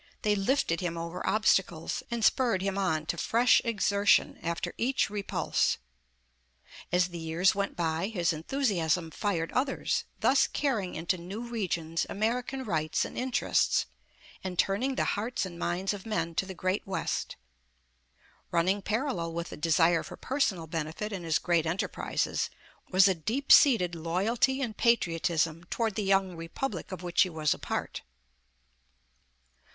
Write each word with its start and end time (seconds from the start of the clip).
They 0.23 0.33
lifted 0.35 0.79
him 0.81 0.97
over 0.97 1.23
obstacles, 1.27 2.01
and 2.09 2.25
spurred 2.25 2.63
him 2.63 2.75
on 2.75 3.05
to 3.05 3.17
fresh 3.17 3.61
exertion 3.63 4.39
after 4.41 4.73
each 4.75 5.11
repulse. 5.11 5.77
As 6.91 7.09
the 7.09 7.19
years 7.19 7.53
went 7.53 7.75
by, 7.75 8.07
his 8.07 8.33
enthusiasm 8.33 9.11
fired 9.11 9.51
others, 9.51 10.05
thus 10.19 10.47
305 10.47 10.49
The 10.49 10.67
Original 10.67 11.05
John 11.05 11.29
Jacob 11.29 11.37
Astor 11.37 11.49
carrying 11.53 11.53
into 11.53 11.53
new 11.53 11.53
regions 11.53 12.05
American 12.09 12.63
rights 12.63 13.05
and 13.05 13.15
inter 13.15 13.47
ests, 13.51 13.85
and 14.43 14.57
turning 14.57 14.95
the 14.95 15.03
hearts 15.05 15.45
and 15.45 15.59
minds 15.59 15.93
of 15.93 16.07
men 16.07 16.33
to 16.33 16.47
the 16.47 16.55
great 16.55 16.87
west. 16.87 17.35
Running 18.49 18.81
parallel 18.81 19.33
with 19.33 19.51
the 19.51 19.55
desire 19.57 20.01
for 20.01 20.17
per 20.17 20.39
sonal 20.39 20.67
benefit 20.67 21.13
in 21.13 21.21
his 21.23 21.37
great 21.37 21.67
enterprises, 21.67 22.49
was 22.89 23.07
a 23.07 23.13
deep 23.13 23.51
seated 23.51 23.93
loyalty 23.93 24.63
and 24.63 24.75
patriotism 24.75 25.65
toward 25.65 25.93
the 25.93 26.01
young 26.03 26.35
Republic 26.35 26.91
of 26.91 27.03
which 27.03 27.21
he 27.21 27.29
was 27.29 27.53
a 27.53 27.59
part. 27.59 28.01